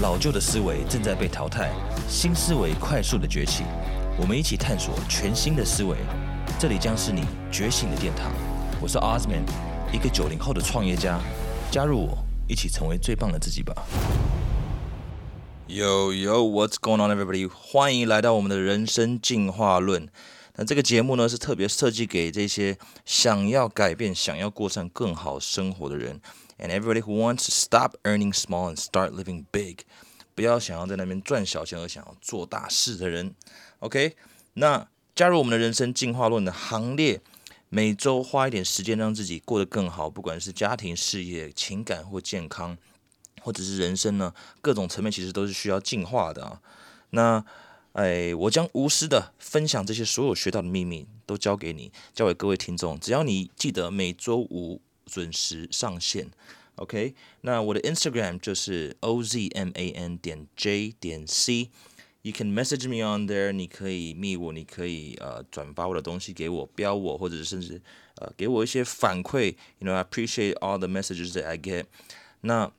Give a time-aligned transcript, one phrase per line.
[0.00, 1.70] 老旧的思维正在被淘汰，
[2.08, 3.64] 新思维快速的崛起。
[4.18, 5.94] 我们一起探索全新的思维，
[6.58, 7.22] 这里将是你
[7.52, 8.32] 觉醒的殿堂。
[8.80, 9.42] 我是 Osman，
[9.92, 11.20] 一个九零后的创业家。
[11.70, 12.16] 加入我，
[12.48, 13.74] 一起成为最棒的自己吧。
[15.68, 17.46] Yo yo，What's going on, everybody？
[17.46, 20.08] 欢迎来到我们的人生进化论。
[20.56, 26.18] 那这个节目呢，是特别设计给这些想要改变、想要过上更好生活的人。
[26.60, 29.78] And everybody who wants to stop earning small and start living big，
[30.34, 33.34] 不要想要在那边赚小钱而想要做大事的人。
[33.78, 34.14] OK，
[34.52, 37.22] 那加入我们的人生进化论的行列，
[37.70, 42.76] 每周花一点时间让自己过得更好，不管是家庭、事业、情感或健康，
[43.40, 46.60] 或者是人生呢，各种层面其实都是需要进化的啊。
[47.08, 47.42] 那
[47.92, 53.00] 哎，我将无私的分享这些所有学到的秘密，都交给你，交给各位听众。
[53.00, 56.30] 只要你记得每周五准时上线。
[56.76, 67.82] OK，那我的 Instagram 就是 ozman 点 j 点 c，you can message me on there，你可以密我，你可以呃转发我的东西给我，标我，或者甚至
[68.16, 71.84] 呃给我一些反馈，you know I appreciate all the messages that I get。
[72.40, 72.72] 那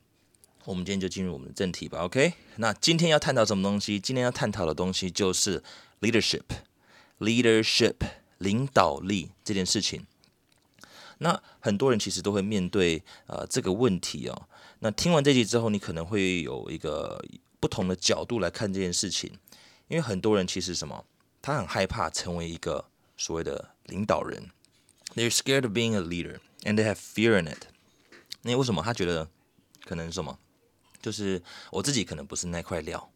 [0.64, 2.32] 我们今天就进入我们的正题吧，OK？
[2.56, 4.00] 那今天要探讨什么东西？
[4.00, 5.62] 今天要探讨的东西就是
[6.00, 7.94] leadership，leadership
[8.38, 10.06] 领导力这件事情。
[11.22, 14.48] 那很多人其实都会面对呃这个问题哦。
[14.80, 17.24] 那听完这集之后，你可能会有一个
[17.60, 19.30] 不同的角度来看这件事情，
[19.86, 21.04] 因为很多人其实什么，
[21.40, 22.84] 他很害怕成为一个
[23.16, 24.50] 所谓的领导人
[25.14, 27.66] ，they're scared of being a leader and they have fear in it。
[28.42, 29.28] 那为什么他觉得
[29.84, 30.36] 可能什么，
[31.00, 33.08] 就是我自己可能不是那块料？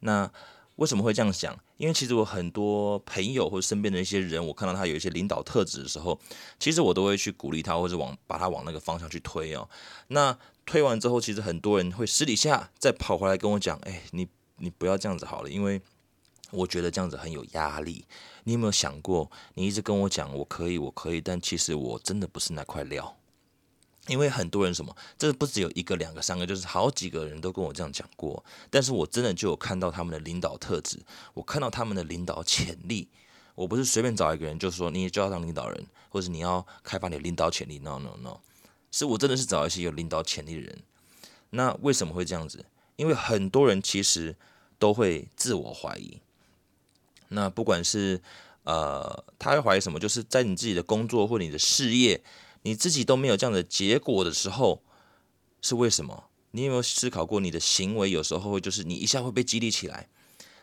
[0.00, 0.32] 那
[0.80, 1.54] 为什么会这样想？
[1.76, 6.18] 因为其实我很多朋友或者身边的一些人，我看到他有一些领导特质的时候，
[6.58, 9.68] 其实我都会去鼓励他，或者往把他往那个方向去推哦。
[10.08, 15.82] 那推完之后，其实很多人会私底下再跑回来跟我讲：“哎，你你不要这样子好了，因为
[16.50, 18.06] 我觉得这样子很有压力。
[18.44, 23.14] 你有没有想过，你一直跟我讲我可以，我可以，但其实我真的不是那块料。”
[24.10, 28.44] 因为很多人什么，这不只有一个、两个、三个，就是好几个人都跟我这样讲过。
[28.68, 30.98] 但是我真的就有看到他们的领导特质，
[31.32, 33.06] 我看到他们的领导潜力。
[33.54, 37.78] 我不是随便找一个人就说你就要当领导人，或者你要开发你的领导潜力。
[37.78, 38.40] No No No，
[38.90, 40.82] 是我真的是找一些有领导潜力的人。
[41.50, 42.64] 那为什么会这样子？
[42.96, 44.34] 因为很多人其实
[44.80, 46.18] 都会自我怀疑。
[47.28, 48.20] 那不管是
[48.64, 52.20] 呃，他会怀疑什么，就是在你自己的工作或你的事业。
[52.62, 54.82] 你自己都没有这样的结果的时候，
[55.62, 56.24] 是为什么？
[56.52, 60.08] 你有没有思考过，你的行为有时候会就是你一下会被激励起来，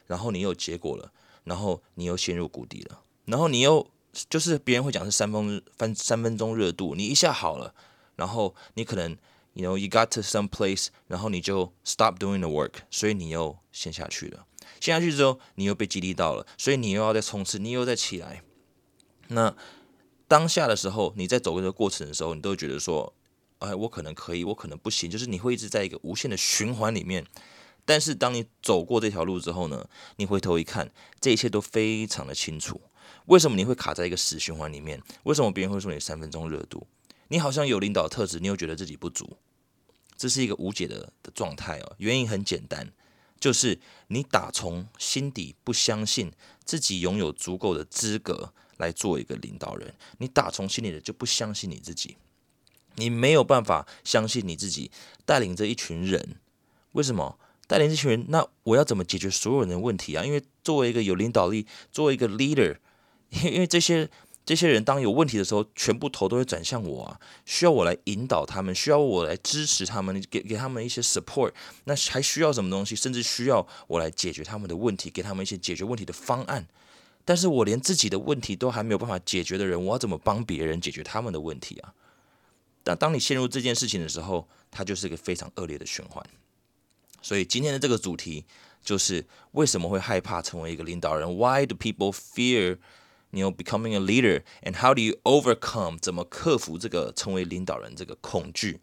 [0.05, 1.13] 然后你有结果了，
[1.45, 3.89] 然后你又陷入谷底了，然后你又
[4.29, 7.73] 就是别人会讲是三分分三分钟热度，你一下好了，
[8.17, 9.17] 然后你可能
[9.53, 14.45] ，you know you got to some place，然后你就 stop doing the work，所以你又陷下去了，
[14.81, 18.43] 陷下去之后你又被激励到了，所以你又要再冲刺，你又再起来，
[19.29, 19.55] 那。
[20.27, 23.13] 当下的时候，你在走这个过程的时候，你都会觉得说，
[23.59, 27.25] 哎，我可能可以，我可能不行，就是你会一直在一个无限的循环里面。
[27.85, 32.81] 但是当你走过这条路之后呢，你回头一看，这一切都非常的清楚。
[33.27, 35.01] 为什么你会卡在一个死循环里面？
[35.23, 36.85] 为什么别人会说你三分钟热度？
[37.29, 39.37] 你好像有领导特质，你又觉得自己不足，
[40.17, 41.95] 这是一个无解的的状态哦。
[41.99, 42.91] 原因很简单，
[43.39, 46.31] 就是你打从心底不相信
[46.65, 48.53] 自己拥有足够的资格。
[48.77, 52.17] 来做一个领导人，你打从心里的就不相信你自己，
[52.95, 54.89] 你没有办法相信你自己
[55.25, 56.37] 带领着一群人。
[56.93, 58.25] 为什么带领这群人？
[58.29, 60.23] 那我要怎么解决所有人的问题啊？
[60.23, 62.77] 因为作为一个有领导力，作为一个 leader，
[63.29, 64.09] 因因为这些
[64.45, 71.51] 这些人当有问题的时候，全部头都会转向我啊，需要我来引导他们，需要我来支持他们，给给他们一些 support。
[71.83, 72.95] 那还需要什么东西？
[72.95, 76.65] 甚至需要我来解决他们的问题，给他们一些解决问题的方案。
[77.27, 81.93] 但是我连自己的问题都还没有办法解决的人，我要怎么帮别人解决他们的问题啊？
[82.85, 86.25] 但当你陷入这件事情的时候，它就是一个非常恶劣的循环。
[87.21, 88.45] 所以今天的这个主题
[88.81, 92.77] 就是为什么会害怕成为一个领导人？Why do people fear,
[93.31, 94.43] you know, becoming a leader?
[94.63, 95.99] And how do you overcome?
[95.99, 98.79] 怎么克服这个成为领导人这个恐惧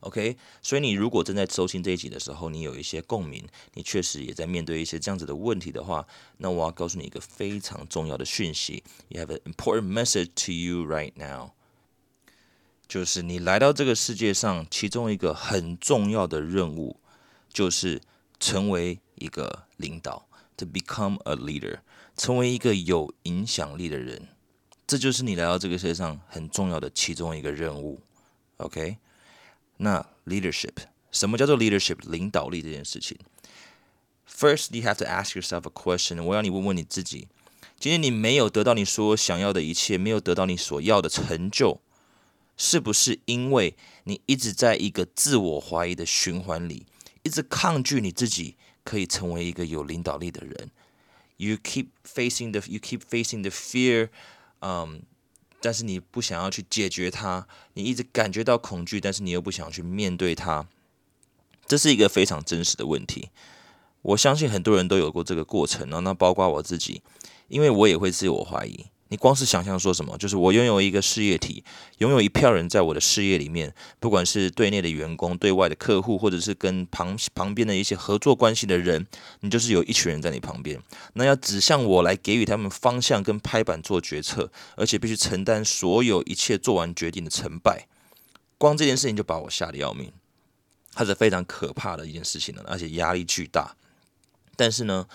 [0.00, 6.06] ？OK，所以你如果正在收听这一集的时候，你有一些共鸣，你确实也在面对一些这样子的问题的话，
[6.38, 11.50] 那我要告诉你一个非常重要的讯息，You have an important message to you right now，
[12.88, 16.96] 就是你来到这个世界上，其中一个很重要的任务
[17.52, 18.00] 就是
[18.38, 20.26] 成为一个领导
[20.56, 21.80] ，to become a leader，
[22.16, 24.28] 成为一个有影响力的人，
[24.86, 28.00] 这就是你来到这个世界上很重要的其中一个任务
[28.56, 28.96] ，OK。
[29.79, 30.73] 那 leadership
[31.11, 33.17] 什么叫做 leadership 领导力这件事情？
[34.27, 36.21] First, you have to ask yourself a question。
[36.23, 37.27] 我要你问问你自己：
[37.79, 41.79] 今天你没有得到你所想要的一切，没有得到你所要的成就，
[42.57, 46.85] 是不是因为你一直在一个自我怀疑的循环里，
[47.23, 50.71] 一直抗拒你自己可以成为一个有领导力的人？
[51.37, 54.09] You keep facing the, you keep facing the fear，
[54.59, 55.03] 嗯。
[55.60, 60.66] 但是你不想要去解决它，你一直感觉到恐惧，但是你又不想去面对它，
[61.66, 63.28] 这是一个非常真实的问题。
[64.02, 67.02] 我相信很多人都有过这个过程哦，那包括我自己，
[67.48, 68.86] 因为我也会自我怀疑。
[69.10, 71.64] 你光是想象说什么，就是我拥有一个事业体，
[71.98, 79.04] 拥有一票人在我的事业里面，不管是对内的员工、对外的客户，或者是跟旁旁边的一些合作关系的人，
[79.40, 80.80] 你就是有一群人在你旁边，
[81.14, 87.88] 那要指向我来给予他们方向跟拍板做决策，而且必须承担所有一切做完决定的成败，
[88.58, 90.12] 光这件事情就把我吓得要命，
[90.94, 93.74] 它是非常可怕的一件事情呢，而且压力巨大。
[94.56, 95.06] 但是呢？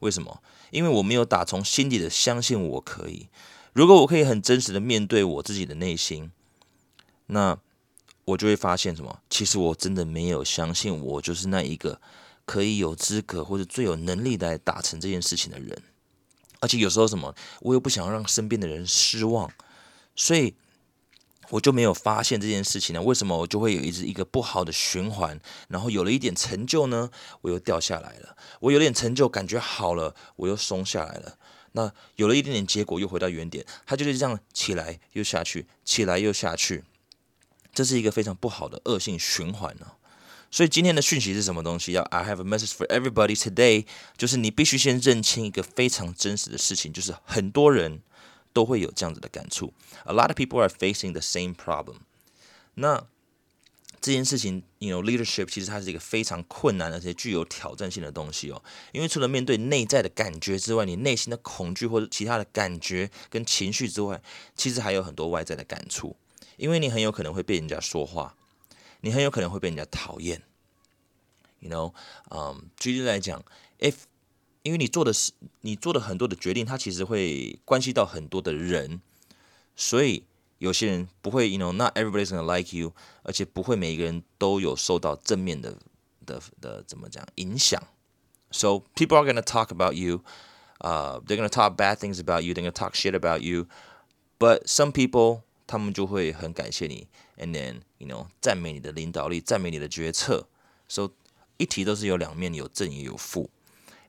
[0.00, 0.42] 为什么？
[0.74, 3.28] 因为我没有打从心底的相信我可以。
[3.72, 6.32] 如果我可以很真实的面对我自己的内心，
[7.26, 7.56] 那
[8.24, 9.20] 我就会发现什么？
[9.30, 12.00] 其实我真的没有相信我就是那一个
[12.44, 15.80] 可以有资格或者最有能力来达成这件事情的人。
[16.58, 19.50] 而且有时候什么，我又不想让身边的人失望，
[20.16, 20.54] 所以。
[21.50, 23.02] 我就没有发现这件事情呢？
[23.02, 25.38] 为什么我就会有一直一个不好的循环？
[25.68, 27.10] 然后有了一点成就呢，
[27.42, 28.36] 我又掉下来了。
[28.60, 31.38] 我有点成就，感觉好了，我又松下来了。
[31.72, 33.64] 那有了一点点结果，又回到原点。
[33.84, 36.84] 它就是这样起来又下去，起来又下去。
[37.72, 39.86] 这是一个非常不好的恶性循环呢。
[40.50, 41.92] 所以今天的讯息是什么东西？
[41.92, 43.86] 要 I have a message for everybody today，
[44.16, 48.00] 就是你必须先认清一个非常真实的事情，就是很多人。
[48.54, 49.74] 都会有这样子的感触。
[50.04, 51.96] A lot of people are facing the same problem。
[52.76, 53.06] 那
[54.00, 58.62] 这件事情，you know leadership 其实它是一个非常困难而且具有挑战性的东西哦。
[58.92, 64.22] 因为除了面对内在的感觉之外，你内心的恐惧或者其他的感觉跟情绪之外，
[64.54, 66.16] 其实还有很多外在的感触。
[66.56, 68.36] 因为你很有可能会被人家说话，
[69.00, 70.42] 你很有可能会被人家讨厌。
[71.60, 71.94] You know，
[72.30, 73.42] 嗯，举例来讲
[73.80, 73.94] ，if
[74.64, 75.30] 因为你做的是
[75.60, 79.02] 你做的很多的决定，它其实会关系到很多的人，
[79.76, 80.24] 所以
[80.56, 82.94] 有些人不会，you know，not everybody's gonna like you，
[83.24, 85.76] 而且不会每一个人都有受到正面的
[86.24, 87.78] 的的怎么讲影响。
[88.50, 90.22] So people are gonna talk about you,
[90.78, 93.66] uh, they're gonna talk bad things about you, they're gonna talk shit about you,
[94.38, 97.06] but some people 他们就会很感谢你
[97.36, 100.48] ，and then you know 赞美你的领导力，赞美你的决策。
[100.88, 101.10] So
[101.58, 103.50] 一题都是有两面，有正也有负。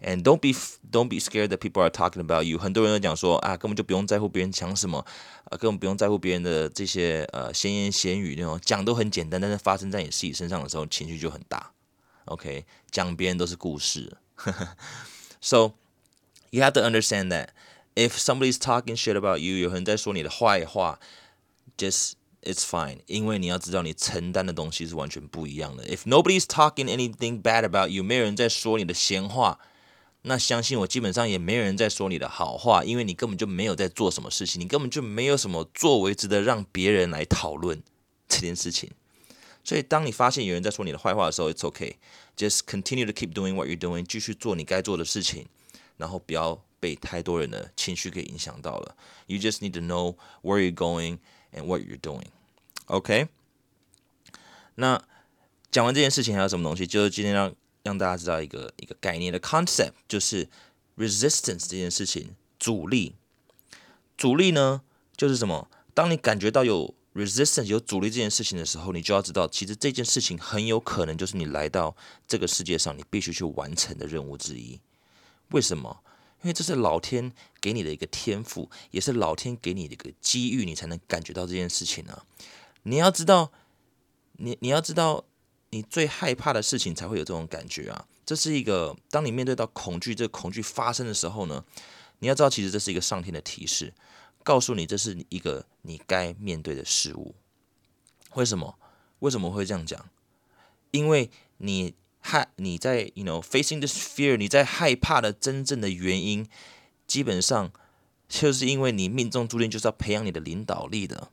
[0.04, 0.54] And don't be
[0.90, 2.56] don't be scared that people are talking about you。
[2.56, 5.04] 很多人都讲说啊，根本就不用在乎别人讲什么，
[5.44, 11.72] 啊，根本不用在乎别人的这些呃闲言闲语那种讲都很简单，但是发生在你自己身上的时候，情绪就很大。
[12.24, 14.16] OK，讲别人都是故事。
[15.38, 15.72] so
[16.48, 17.48] you have to understand that
[17.94, 20.98] if somebody's talking shit about you，有人在说你的坏话，
[21.76, 22.12] just
[22.42, 25.84] it's fine，因为你要知道你承担的东西是完全不一样的。
[25.84, 29.58] If nobody's talking anything bad about you，没有人在说你的闲话。
[30.27, 37.83] 那相信我，基本上也没有人在说你的好话，因为你根本就没有在做什么事情，你根本就没有什么作为值得让别人来讨论
[38.27, 38.89] 这件事情。
[39.63, 45.45] 所以，当你发现有人在说你的坏话的时候，It's okay，just continue to keep doing what you're doing，继续做你该做的事情，
[45.97, 48.95] 然后不要被太多人的情绪给影响到了。
[49.27, 51.19] You just need to know where you're going
[51.53, 52.25] and what you're doing。
[52.87, 53.27] OK？
[54.73, 55.03] 那
[55.69, 56.87] 讲完这件事情，还有什么东西？
[56.87, 57.53] 就是今天让。
[57.85, 60.49] 让大家知道一个一个概念的 concept，就是
[60.97, 63.13] resistance 这件事情，阻力。
[64.17, 64.81] 阻力呢，
[65.15, 65.69] 就是什么？
[65.93, 71.95] 当你感觉到有 resistance 有阻力这件事情的时候，你就要知道，其实这件事情很有可能就是你来到
[72.27, 74.79] 这个世界上，你必须去完成的任务之一。
[75.51, 76.01] 为什么？
[76.41, 82.23] 因为这是老天给你的一个天赋，也是老天给你的一个机遇，你才能感觉到这件事情呢。
[82.81, 83.51] 你要知道，
[84.37, 85.25] 你你要知道。
[85.75, 88.07] 你最害怕的事情才会有这种感觉啊！
[88.25, 91.65] 这是一个，当你面对到恐惧，这个恐惧发生的时候呢，
[92.19, 93.93] 你要知道，其实这是一个上天的提示，
[94.41, 97.35] 告诉你这是一个你该面对的事物。
[98.35, 98.79] 为什么？
[99.19, 100.09] 为什么会这样讲？
[100.91, 106.47] 因为你害你在，you know facing this fear，你在害怕的真正的原因，
[107.05, 107.73] 基本上
[108.29, 111.31] 就是因为你命中注定就是要培养你的领导力的。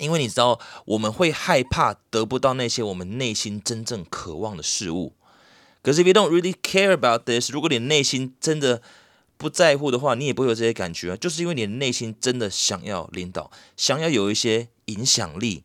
[0.00, 5.12] 因为你知道，我们会害怕得不到那些我们内心真正渴望的事物。
[5.82, 8.82] 可是，if you don't really care about this，如果你内心真的
[9.36, 11.16] 不在乎的话，你也不会有这些感觉啊。
[11.16, 15.64] 就是因为你的内心真的想要领导，想要有一些影响力，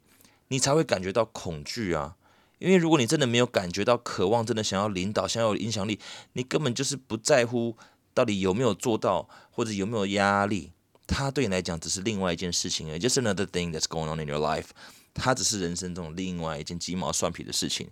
[0.49, 2.15] 你才会感觉到恐惧啊。
[2.59, 5.99] 因为如果你真的没有感觉到渴望，真的想要领导，想要有影响力，
[6.33, 7.75] 你根本就是不在乎
[8.13, 10.71] 到底有没有做到，或者有没有压力。
[11.07, 14.67] 它对你来讲只是另外一件事情而已，just another thing that's going on in your life。
[15.13, 17.89] 它只是人生中另外一件鸡毛蒜皮的事情。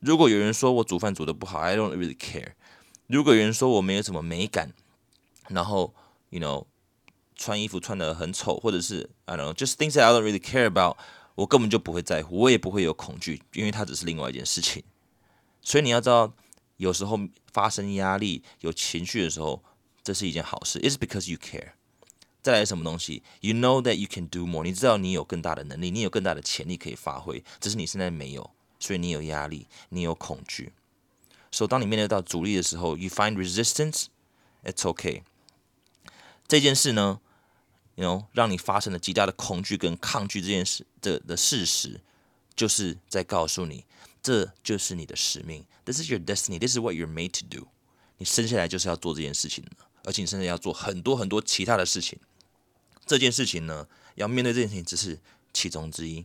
[0.00, 2.52] 如果有人说我煮饭煮的不好，I don't really care。
[3.06, 4.72] 如果有人说我没有什么美感，
[5.48, 5.94] 然后
[6.28, 6.66] you know
[7.34, 10.96] 穿衣服穿的很丑，或者是 I don't know just things that I don't really care about，
[11.34, 14.84] 我根本就不会在乎，我也不会有恐惧，因为它只是另外一件事情。
[15.62, 16.32] 所以你要知道，
[16.76, 17.18] 有时候
[17.52, 19.64] 发生压力、有情绪的时候，
[20.04, 20.78] 这是一件好事。
[20.78, 21.72] It's because you care。
[22.42, 24.64] 再来什么东西？You know that you can do more。
[24.64, 30.72] 你知道你有更大的能力，你有更大的潜力可以发挥，只是你现在没有，所以你有压力，你有恐惧。
[31.50, 35.22] 所以当你面对到阻力的时候，you find resistance，it's okay。
[36.48, 37.20] 这件事呢
[37.96, 42.00] ，you know，让你发生了极大的恐惧跟抗拒这件事的的事实，
[42.56, 43.84] 就是在告诉你，
[44.22, 45.66] 这就是你的使命。
[45.84, 46.58] This is your destiny.
[46.58, 47.66] This is what you're made to do.
[48.18, 49.70] 你生下来就是要做这件事情的，
[50.04, 52.18] 而且你甚至要做很多很多其他的事情。
[53.10, 55.18] 这件事情呢，要面对这件事情只是
[55.52, 56.24] 其中之一，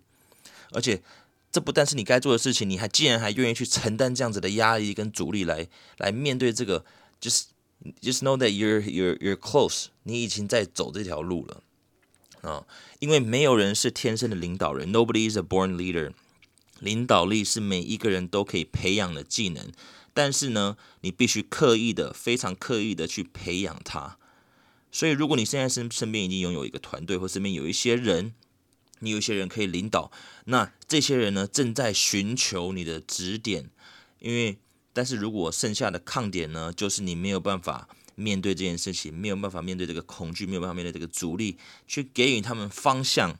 [0.71, 1.01] 而且
[1.51, 6.85] 这不但是你该做的事情，你还竟然还愿意去承担这样子的压力跟阻力来来面对这个
[7.19, 7.45] ，，just
[8.01, 11.63] just know that you're you're you're close，你已经在走这条路了
[12.41, 12.67] 啊，
[12.99, 16.13] 因为没有人是天生的领导人，nobody is a born leader，
[16.79, 19.71] 领导力是每一个人都可以培养的技能，
[20.13, 24.19] 但是呢，你必须刻意的、非常刻意的去培养它。
[24.95, 28.33] 所以，如果你现在身身边已经拥有一个团队，或身边有一些人，
[28.99, 30.09] 你有一些人可以领导，
[30.45, 33.69] 那这些人呢正在寻求你的指点。
[34.19, 34.57] 因为，
[34.93, 43.37] 但是如果剩下的抗点呢，就是你没有办法面对这件事情，没有办法面对这个恐惧，没有办法面对这个阻力，去给予他们方向。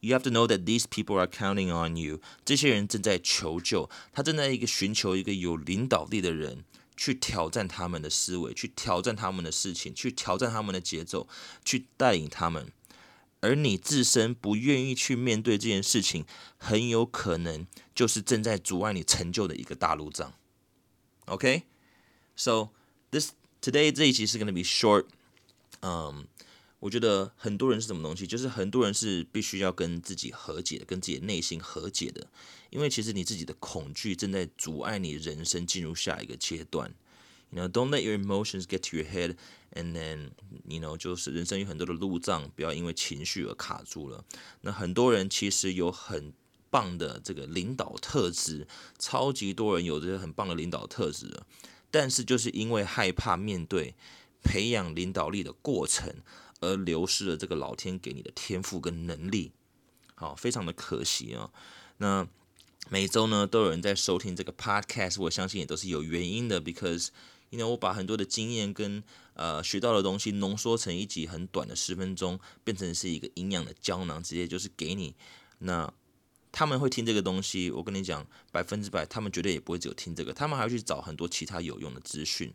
[0.00, 2.20] You have to know that these people are counting on you。
[2.44, 6.64] 这些人正在求救，他正在一个寻求一个有领导力的人。
[7.00, 11.26] 去挑战他们的思维，去挑战他们的事情，去挑战他们的节奏，
[11.64, 12.70] 去带领他们。
[13.40, 16.26] 而你自身不愿意去面对这件事情，
[16.58, 20.34] 很有可能就是正在阻碍你成就的一个大路障。
[21.24, 22.68] OK，so
[23.10, 23.30] this
[23.62, 25.06] today 这一集是 gonna be short。
[25.80, 26.26] 嗯，
[26.80, 32.26] 我觉得很多人是什么东西，就是很多人是必须要跟自己和解的，跟自己内心和解的。
[32.70, 36.92] 因为其实你自己的恐惧正在阻碍你人生进入下一个阶段。
[37.52, 39.36] You know, don't let your emotions get to your head,
[39.74, 40.30] and then,
[40.68, 44.24] you know, 就是人生有很多的路障，不要因为情绪而卡住了。
[44.60, 46.32] 那很多人其实有很
[46.70, 48.68] 棒的这个领导特质，
[49.00, 51.42] 超级多人有这些很棒的领导特质，
[51.90, 53.96] 但是就是因为害怕面对
[54.44, 56.14] 培养领导力的过程，
[56.60, 59.52] 而流失了这个老天给你的天赋跟能力。
[60.14, 61.50] 好，非常的可惜啊。
[61.98, 62.26] 那
[62.88, 67.08] 每周呢都有人在收听这个 podcast，我相信也都是有原因的，because
[67.50, 69.02] 因为我把很多的经验跟
[69.34, 75.14] 呃学到的东西浓缩成一集很短的十分钟，变成是一个营养的胶囊，直接就是给你。
[75.58, 75.92] 那
[76.52, 82.52] 他们会听这个东西，我跟你讲，百分之百他们绝对也不会只有听这个，他们还会去找很多其他有用的资讯。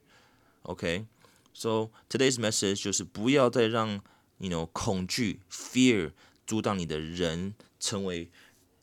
[0.63, 1.05] OK
[1.54, 4.00] OK，so today's message 就是不要再让
[4.38, 6.12] you know 恐惧 fear
[6.47, 8.30] 阻挡你的人成为。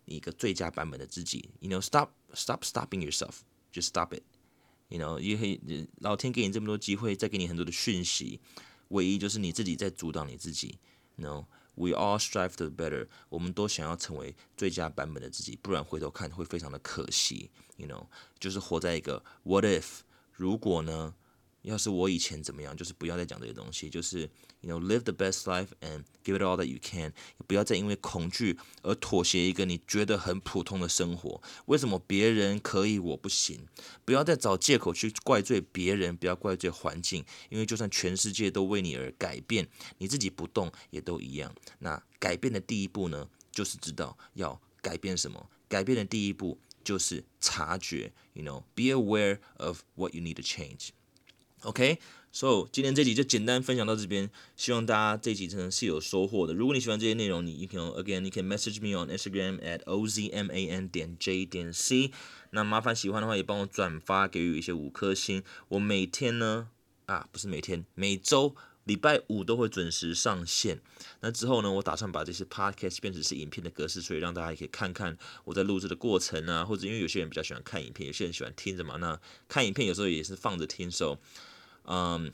[0.09, 5.59] 一个最佳版本的自己，you know stop stop stopping yourself，just stop it，you know 因为
[5.97, 8.39] 老天给你这么多机会，再给你很多的讯息，
[8.88, 10.77] 唯一就是你自己在阻挡你自己，
[11.17, 11.45] no
[11.75, 18.07] we all strive to better，我们都想要成为最佳版本的自己，不然回头看会非常的可惜，you know
[18.39, 20.00] 就是活在一个 what if
[20.31, 21.13] 如果呢？
[21.62, 24.28] 要是我以前怎么样，就是不要再讲这些东西，就是
[24.61, 27.12] you know live the best life and give it all that you can，
[27.47, 31.40] 不要再因为恐惧而妥协一个你觉得很普通的生活。
[31.66, 33.66] 为什么别人可以我不行？
[34.04, 41.54] 不要再找借口去怪罪别人，不要怪罪环境，因为就算全世界都为你而改变，你自己不动也都一样。
[41.78, 45.49] 那改变的第一步呢，就是知道要改变什么。
[45.69, 50.88] 改变的第一步就是察觉，you know，be aware of what you need to change。
[51.64, 56.52] OK，so 今天这集就简单分享到这边，希望大家这集真的是有收获的。
[56.52, 62.11] 如果你喜欢这些内容，你 you can again you can message me on Instagram at ozman 点 j 点 c。
[62.50, 65.45] 那麻烦喜欢的话也帮我转发，给予一些五颗星。
[65.69, 66.69] 我每天呢
[67.07, 70.81] 啊不是每天，每周礼拜五都会准时上线。
[71.21, 78.97] 那之后呢，我打算把这些 podcast 变成是影片的格式，所以让大家也可以看看我在录制的过程啊，或者因为有些人比较喜欢看影片，有些人喜欢听着嘛。
[78.97, 81.19] 那看影片有时候也是放着听，so
[81.84, 82.32] 嗯，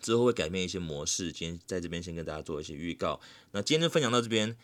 [0.00, 1.32] 之后会改变一些模式。
[1.32, 3.20] 今天在这边先跟大家做一些预告。
[3.52, 4.56] 那今天就分享到这边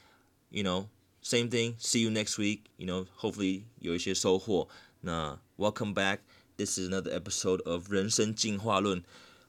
[0.51, 4.69] ，you know，same thing，see you next week，you know，hopefully 有一些收获。
[5.01, 6.21] 那 Welcome back,
[6.57, 9.05] this is another episode of 人生进化论。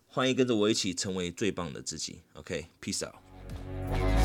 [0.08, 2.22] 欢迎跟着我一起成为最棒的自己。
[2.34, 4.25] OK，peace out。